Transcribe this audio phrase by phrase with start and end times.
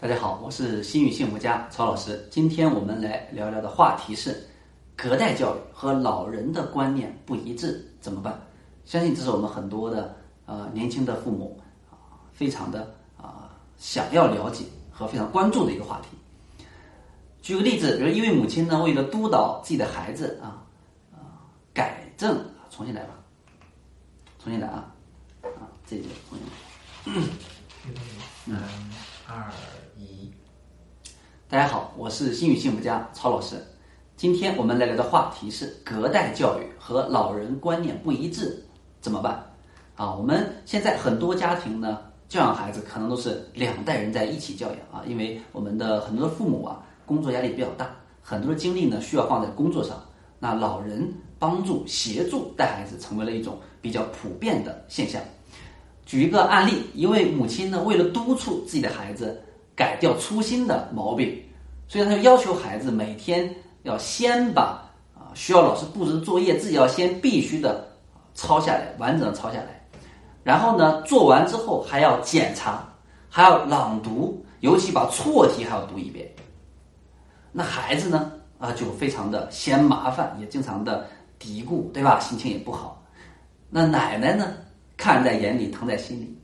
[0.00, 2.26] 大家好，我是心语幸福家曹老师。
[2.30, 4.48] 今天我们来聊聊的话题是
[4.96, 8.40] 隔代教育和老人的观念不一致怎么办？
[8.86, 10.16] 相信这是我们很多的
[10.46, 11.60] 呃年轻的父母
[11.90, 16.16] 啊，非常的啊想要了解和非常关注的一个话题。
[17.42, 20.64] 举个例子，比如一位母亲呢，为了督导自己的孩子啊
[21.12, 21.44] 啊
[21.74, 23.10] 改正，重新来吧，
[24.42, 24.94] 重新来啊
[25.42, 27.20] 啊，这个重新来。
[28.46, 28.58] 三
[29.32, 29.48] 二
[29.96, 30.28] 一，
[31.48, 33.64] 大家好，我是心语幸福家曹老师。
[34.16, 38.60] 今天我们来聊的话题是隔代教育和老人观念不一致
[39.00, 39.40] 怎么办？
[39.94, 47.88] 啊，我们现在很多家庭呢，教养孩子可能都是两代人在一起教养啊，因为我们的很多的父母啊，工作压力比较大，
[48.20, 49.96] 很多的精力呢需要放在工作上。
[50.40, 51.08] 那老人
[51.38, 55.22] 帮助协助带孩子，成为了一种比较普遍的现象。
[56.10, 59.40] 举一个案例，一位母亲呢，为了督促自己的孩子
[59.76, 61.40] 改掉粗心的毛病，
[61.86, 63.48] 所以她就要求孩子每天
[63.84, 64.82] 要先把
[65.14, 67.88] 啊需要老师布置的作业，自己要先必须的
[68.34, 69.86] 抄下来，完整的抄下来，
[70.42, 72.92] 然后呢做完之后还要检查，
[73.28, 76.28] 还要朗读，尤其把错题还要读一遍。
[77.52, 81.06] 那孩子呢啊就非常的嫌麻烦，也经常的
[81.38, 82.18] 嘀咕，对吧？
[82.18, 83.00] 心情也不好。
[83.68, 84.54] 那奶奶呢？
[85.00, 86.38] 看在眼里，疼在心里，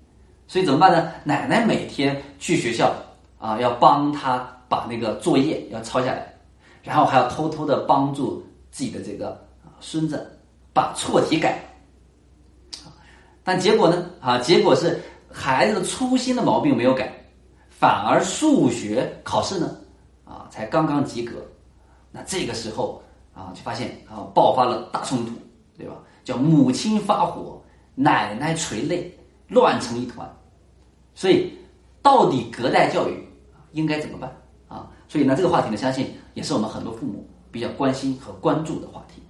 [0.49, 1.13] 所以怎么办呢？
[1.25, 2.91] 奶奶每天去学校
[3.39, 6.35] 啊，要帮他把那个作业要抄下来，
[6.83, 9.47] 然后还要偷偷的帮助自己的这个
[9.79, 10.27] 孙子
[10.73, 11.63] 把错题改。
[13.45, 14.11] 但结果呢？
[14.23, 14.99] 啊，结果是
[15.31, 17.13] 孩子的粗心的毛病没有改，
[17.69, 19.77] 反而数学考试呢，
[20.25, 21.35] 啊，才刚刚及格。
[22.11, 23.03] 那这个时候
[23.35, 25.33] 啊，就发现啊，爆发了大冲突，
[25.77, 25.97] 对吧？
[26.25, 27.56] 叫母亲发火。
[27.97, 30.31] 奶奶垂泪，乱成一团，
[31.15, 31.53] 所以
[32.03, 33.27] 到底隔代教育
[33.73, 34.31] 应该怎么办
[34.69, 34.87] 啊？
[35.09, 39.23] 所以呢，这个话题呢，相信也是我们很多父母比较关心和关注的话题。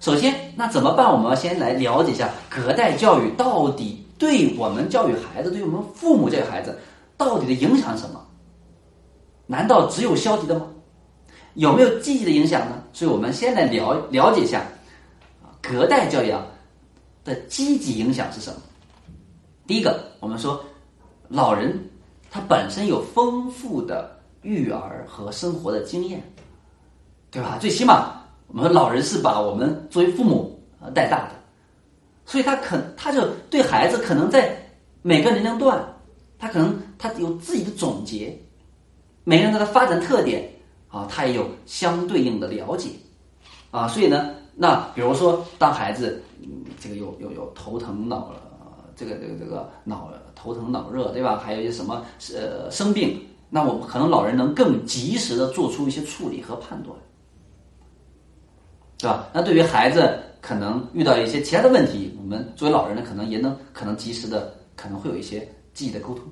[0.00, 1.12] 首先，那怎么办？
[1.12, 6.78] 我们要先来了解一下隔代教育到底对我们教育孩子，对我们父母教育孩子
[7.18, 8.26] 到底的影响是什么？
[9.46, 10.66] 难道只有消极的吗？
[11.52, 12.82] 有没有积极的影响呢？
[12.94, 14.62] 所以我们先来了了解一下，
[15.60, 16.46] 隔代教育啊。
[17.24, 18.60] 的积极影响是什么？
[19.66, 20.64] 第一个，我们说
[21.28, 21.78] 老人
[22.30, 26.22] 他本身有丰富的育儿和生活的经验，
[27.30, 27.58] 对吧？
[27.60, 31.32] 最起码我们说老人是把我们作为父母呃带大的，
[32.24, 34.56] 所以他可他就对孩子可能在
[35.02, 35.84] 每个年龄段，
[36.38, 38.36] 他可能他有自己的总结，
[39.24, 40.50] 每个人他的发展特点
[40.88, 42.88] 啊，他也有相对应的了解
[43.70, 46.22] 啊，所以呢，那比如说当孩子。
[46.82, 48.32] 这个有有有头疼脑，
[48.96, 51.36] 这个这个这个脑头疼脑热，对吧？
[51.36, 52.02] 还有一些什么
[52.34, 56.96] 呃生病，那我们可能老人能更及时的做出一些处理和判断，
[58.96, 59.28] 对吧？
[59.34, 66.24] 那对于孩子可能遇到一些其他的问题，我们作为老人呢，可能也能可能及时的可能会有一些积极的沟通。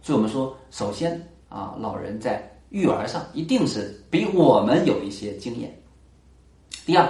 [0.00, 5.76] 所以我们说，首先啊，老人在育儿上一定是比我们有一些经验。
[6.86, 7.08] 第二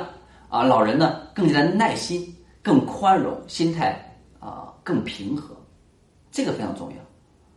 [0.51, 2.37] 啊，老人呢更加的耐心。
[2.63, 3.99] 更宽容，心态
[4.39, 5.57] 啊更平和，
[6.31, 6.97] 这个非常重要。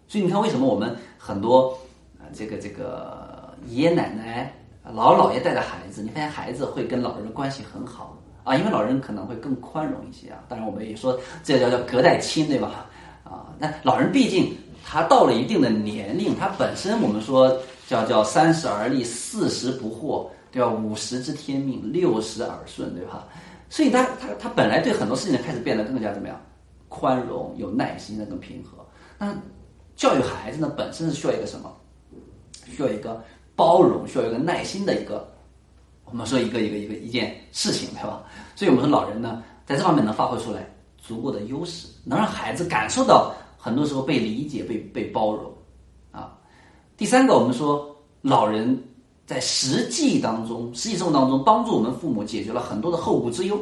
[0.07, 1.77] 所以你看，为什么我们很多
[2.17, 4.53] 啊这个这个爷爷奶奶、
[4.93, 8.55] 老姥爷带的孩子，你发现孩子会跟老人关系很好啊？
[8.55, 10.39] 因为老人可能会更宽容一些啊。
[10.47, 12.85] 当然，我们也说这叫叫隔代亲，对吧？
[13.25, 14.55] 啊，那老人毕竟
[14.85, 17.53] 他到了一定的年龄，他本身我们说
[17.89, 20.69] 叫叫三十而立，四十不惑，对吧？
[20.69, 23.27] 五十知天命，六十耳顺，对吧？
[23.69, 26.39] 所以他他他本来对很多事情开始变得更加怎么样，
[26.89, 28.85] 宽容、有耐心的更平和。
[29.17, 29.35] 那
[29.95, 31.75] 教育孩子呢，本身是需要一个什么？
[32.67, 33.19] 需要一个
[33.55, 35.27] 包容，需要一个耐心的一个，
[36.05, 38.23] 我们说一个一个一个一件事情，对吧？
[38.55, 45.51] 所以我们说老人呢，在这方面能发挥出来足够的优势，能让孩子感受到很多时候被理解、被被包容
[46.11, 46.37] 啊。
[46.95, 48.79] 第三个，我们说老人。
[49.25, 53.57] 在实际当中，实际生活当中，帮助我们父母解决了很多的后顾之忧。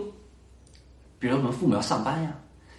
[1.19, 2.35] 比如我们父母要上班呀，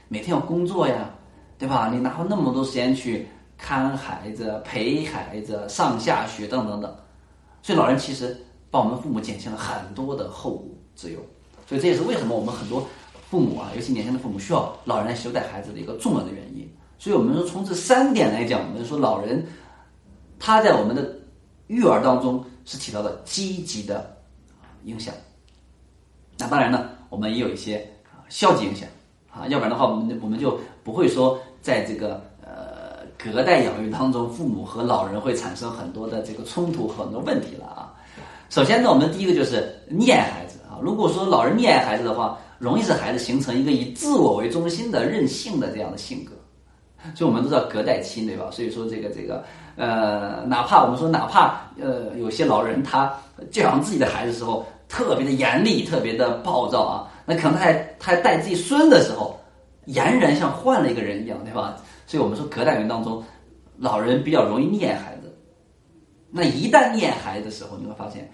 [0.08, 1.08] 每天要工作呀，
[1.56, 1.88] 对吧？
[1.93, 6.93] 你哪有那么多时间去看孩子、陪孩子、上下学等等等？
[7.62, 8.37] 所以老人其实
[8.69, 11.20] 帮我们父母减轻了很多的后顾之忧。
[11.69, 12.84] 所以这也是为什么我们很多
[13.31, 16.69] 父母啊，尤其年轻的父母需要老人来修带孩子的一个重要的原因。
[16.99, 19.46] 所以我们说从这三点来讲，我们说老人
[20.40, 21.17] 他在我们的
[21.69, 22.44] 育儿当中。
[22.64, 24.17] 是起到了积极的
[24.85, 25.14] 影响，
[26.38, 27.87] 那当然呢，我们也有一些
[28.29, 28.88] 消极影响
[29.31, 37.94] 啊，要不然的话，我们我们就不会说在这个呃隔代养育当中，父母和老人会产生很多的这个冲突很多问题了啊。
[38.49, 40.79] 首先呢，我们第一个就是溺爱孩子啊。
[40.82, 46.32] 如果说老人溺爱孩子的话，容易使孩子形成一个以自我为中心的任性的这样的性格。
[47.15, 48.49] 所以我们都知道隔代亲，对吧？
[48.51, 49.45] 所以说这个这个
[49.77, 53.13] 呃，哪怕我们说哪怕呃，有些老人他
[53.51, 59.39] 教养自己的孩子时候特别的严厉，特别的暴躁啊，那可能他还他还带自己孙的时候，
[59.87, 61.77] 俨然像换了一个人一样，对吧？
[62.07, 63.23] 所以我们说隔代人当中，
[63.77, 65.35] 老人比较容易溺爱孩子。
[66.31, 68.31] 那一旦溺爱孩子的时候，你会发现。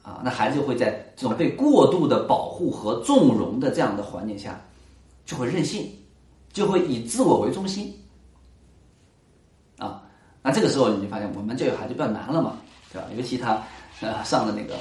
[0.00, 4.58] 啊，那孩子就会在这种被过度的保护和纵容的这样的环境下，
[5.26, 5.86] 就会任性，
[6.58, 7.94] 就会以自我为中心。
[9.78, 10.02] 啊，
[10.42, 12.58] 那这个时候你就发现，我们教育孩子比较难了嘛，
[12.92, 13.06] 对吧？
[13.16, 13.62] 尤其他
[14.00, 14.74] 呃上了那个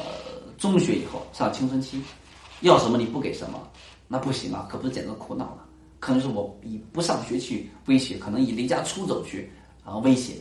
[0.58, 2.02] 中学以后，上青春期，
[2.62, 3.62] 要什么你不给什么，
[4.08, 5.64] 那不行啊，可不是简直苦恼了。
[6.00, 9.52] 可能是我以不上学去威胁，可能以离家出走去
[9.84, 10.34] 啊威胁，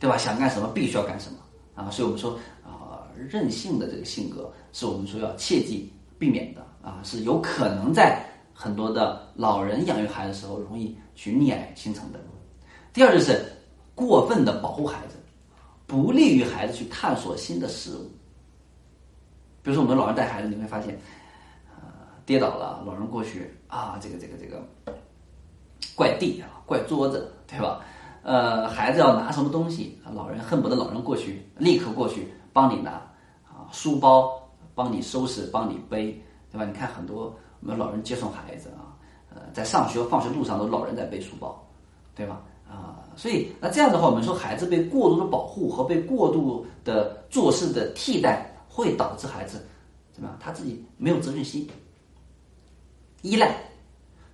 [0.00, 0.18] 对吧？
[0.18, 1.38] 想干什么必须要干什么
[1.74, 2.98] 啊，所以我们说啊。
[3.30, 5.88] 任性的这个性格是我们说要切记
[6.18, 12.20] 避免的啊，是有可能在很多的老人养育孩子时候容易去溺爱形成的。
[12.92, 13.44] 第二就是
[13.94, 15.16] 过分的保护孩子，
[15.86, 18.10] 不利于孩子去探索新的事物。
[19.62, 20.98] 比如说我们老人带孩子，你会发现，
[21.74, 21.82] 呃，
[22.26, 24.62] 跌倒了，老人过去啊，这个这个这个
[25.94, 27.80] 怪地啊，怪桌子，对吧？
[28.22, 32.90] 呃，孩子要拿什么东西，老人恨不得老人过去，立刻过去帮你拿
[33.44, 33.66] 啊。
[33.72, 34.32] 书包
[34.74, 36.12] 帮你收拾，帮你背，
[36.50, 36.64] 对吧？
[36.64, 38.90] 你看很多我们老人接送孩子啊，
[39.32, 41.64] 呃，在上学放学路上都老人在背书包，
[42.14, 42.42] 对吧？
[42.68, 49.64] 啊，所以那这样的话，我们说孩子被过度的保护和被过度的做事的替代，会导致孩子
[50.12, 50.36] 怎么样？
[50.40, 51.68] 他自己没有责任心，
[53.22, 53.54] 依赖，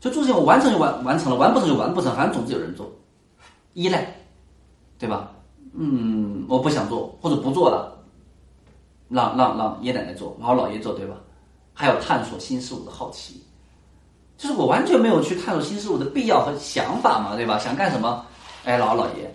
[0.01, 2.91] 就做事情我完成就完完成了，完不成就完不成，反正总之有人做，
[3.75, 4.11] 依赖，
[4.99, 5.33] 对吧？
[5.75, 7.95] 嗯，我不想做或者不做了。
[9.11, 11.17] 让让让爷爷奶奶做，然后姥爷做，对吧？
[11.79, 13.41] 还有探索新事物的好奇，
[14.37, 17.57] 就是我完全没有去探索新事物的必要和想法嘛，对吧？
[17.57, 18.27] 想干什么？
[18.65, 19.33] 哎，姥姥姥爷、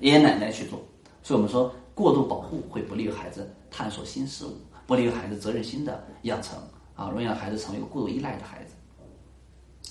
[0.00, 0.80] 爷爷奶奶去做。
[1.22, 4.56] 所以我们说，过度保护会不利于孩子探索新事物，
[4.86, 6.58] 不利于孩子责任心的养成
[6.96, 8.72] 啊，容易让孩子成为一个过度依赖的孩子。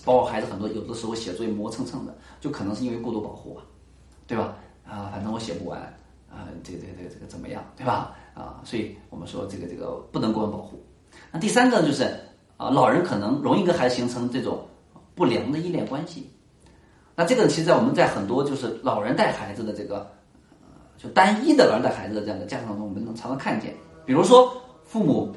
[0.04, 3.62] 包括孩子很多有的时候写作业磨蹭蹭的，就可能是因为过度保护啊，
[4.26, 4.56] 对吧？
[4.90, 5.80] 啊，反正我写不完
[6.32, 8.16] 啊，这个这个这个这个怎么样，对吧？
[8.34, 10.84] 啊，所以我们说这个这个不能过分保护。
[11.32, 12.04] 那第三个就是
[12.58, 14.68] 啊，老人可能容易跟孩子形成这种
[15.16, 16.30] 不良的依恋关系。
[17.16, 20.10] 那这个其实，在我们在很多就是老人带孩子的这个，
[20.98, 23.74] 就单一的老人带孩子的这样的家庭当中，我们能常常看见。
[24.06, 24.52] 比如说
[24.84, 25.34] 父母，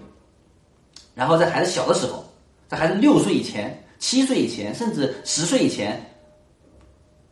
[1.14, 2.24] 然后在孩子小的时候，
[2.68, 6.00] 在孩子六岁以前、七岁以前，甚至十岁以前，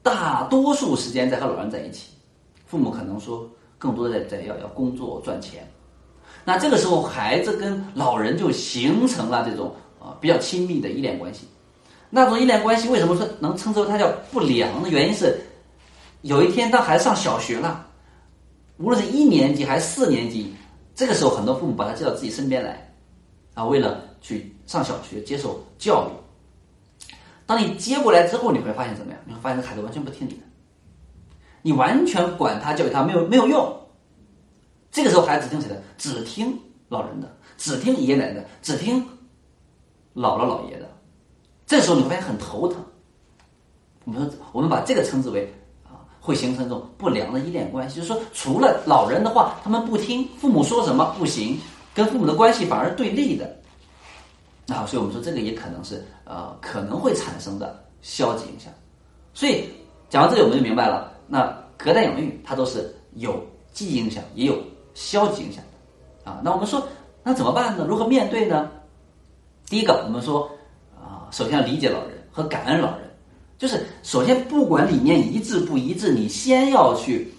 [0.02, 2.12] 大多数时间在和老人在一起，
[2.64, 3.48] 父母可能说。
[3.82, 5.68] 更多的在在要要工作赚钱，
[6.44, 11.46] 那这个时候孩子跟老人就形成了这种啊比较亲密的依恋关系。
[12.10, 15.40] 那种依恋关系为什么说能称之为它叫不良的原因是，
[16.22, 17.86] 有一天当孩子上小学了，
[18.76, 20.52] 无论是一年级还是四年级，
[20.94, 22.92] 这个时候很多父母把他接到自己身边来，
[23.54, 27.12] 啊，为了去上小学接受教育。
[27.46, 29.20] 当你接过来之后，你会发现怎么样？
[29.24, 30.40] 你会发现这孩子完全不听你的。
[31.62, 33.74] 你完全管他教育他没有没有用，
[34.92, 35.82] 这个时候孩子只听谁的？
[35.98, 36.56] 只听
[36.88, 39.02] 老人的，只听爷爷奶奶的，只听
[40.14, 40.86] 姥姥姥爷的。
[41.66, 42.84] 这时候你会发现很头疼。
[44.04, 45.50] 我们说，我们把这个称之为
[45.84, 47.96] 啊，会形成一种不良的依恋关系。
[47.96, 51.58] 就是说，除了老人的话，他们不听父母说什么不行，
[51.94, 53.56] 跟父母的关系反而对立的。
[54.68, 58.70] 啊，所以我们说这个也可能是呃可能会产生的消极影响。
[59.32, 59.64] 所以
[60.10, 61.12] 讲到这里，我们就明白了。
[61.26, 61.46] 那
[61.78, 64.62] 隔代养育它都是有积极影响，也有
[64.94, 65.62] 消极影响
[66.24, 66.40] 的啊。
[66.44, 66.86] 那我们说，
[67.22, 67.86] 那怎么办呢？
[67.88, 68.70] 如何面对呢？
[69.66, 70.50] 第一个，我们说
[70.96, 73.10] 啊，首先要理解老人和感恩老人，
[73.58, 77.32] 就是首先不管理念一致不一致，你先要去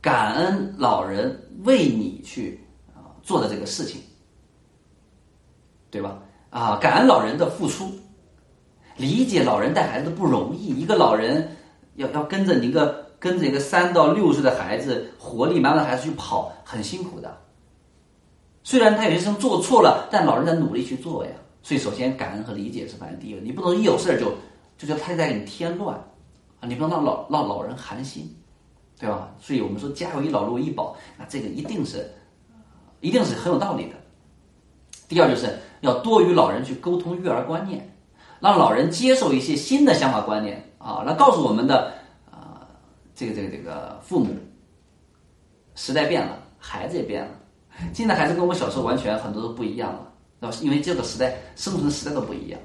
[0.00, 2.60] 感恩老人为你去
[2.94, 4.00] 啊做的这个事情，
[5.90, 6.18] 对吧？
[6.50, 7.90] 啊，感恩老人的付出，
[8.96, 11.56] 理解老人带孩子不容易，一个老人
[11.96, 13.11] 要要跟着你一个。
[13.22, 17.38] 跟着一个三到六岁的孩子，活力满满的孩子去跑，很辛苦的。
[18.64, 21.30] 虽然他有些事情做错了，但老人在努力去做呀。
[21.62, 23.40] 所以，首先感恩和理解是排第一位。
[23.40, 24.34] 你不能一有事儿就
[24.76, 25.96] 就叫他在给你添乱
[26.58, 26.66] 啊！
[26.66, 28.28] 你不能让老让老人寒心，
[28.98, 29.32] 对吧？
[29.40, 32.12] 所以我们说家有一老，如一宝，那这个一定是
[32.98, 33.94] 一定是很有道理的。
[35.08, 37.88] 第二，就是要多与老人去沟通育儿观念，
[38.40, 42.01] 让老人接受一些新的想法观念啊，来告诉我们的。
[43.14, 44.34] 这个这个这个父母，
[45.74, 47.30] 时代变了，孩子也变了。
[47.94, 50.56] 现在孩子跟我们小时候完全很多都不一样了，对吧？
[50.62, 52.60] 因为这个时代生存时代都不一样，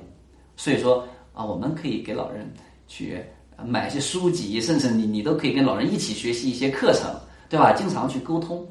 [0.56, 2.46] 所以说啊，我们可以给老人
[2.88, 3.24] 去
[3.66, 7.14] 买一些书籍，甚至你你都可以跟老人一起学习一些课程，
[7.50, 7.74] 对吧？
[7.74, 8.68] 经常去沟通，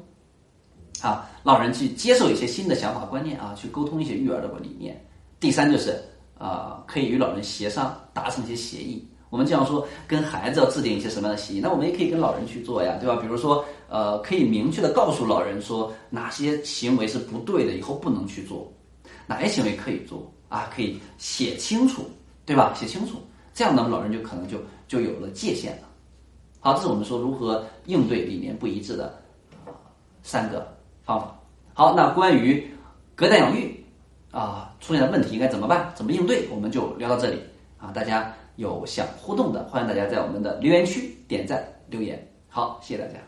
[1.01, 5.03] 啊，老人去接受一些新的想法观念啊，去沟通一些育儿的理念。
[5.39, 5.99] 第三就是
[6.37, 9.07] 啊，可以与老人协商，达成一些协议。
[9.29, 13.17] 我们经常说跟孩子要制定一些什么样的协议，那我们也可以跟老人去做呀，对吧？
[13.17, 18.71] 比如说，呃，可以明确的告诉老人说哪些行为是不对的，以后不能去做，
[19.25, 20.69] 哪些行为可以做啊？
[20.73, 22.03] 可以写清楚，
[22.45, 22.73] 对吧？
[22.73, 23.17] 写清楚，
[23.53, 24.57] 这样呢，老人就可能就
[24.87, 25.87] 就有了界限了。
[26.61, 29.21] 好，这是我们说如何应对理念不一致的
[30.23, 31.37] 三个方法。
[31.73, 32.65] 好，那关于
[33.13, 33.83] 隔代养育
[34.31, 35.91] 啊出现的问题应该怎么办？
[35.95, 36.47] 怎么应对？
[36.49, 37.41] 我们就聊到这里
[37.77, 38.33] 啊，大家。
[38.57, 42.27] 有想互动的，欢迎大家在我们的留言区点赞留言。
[42.47, 43.26] 好，谢谢大家。